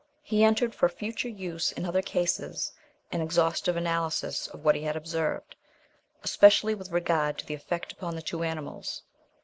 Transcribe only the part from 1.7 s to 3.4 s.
in other cases an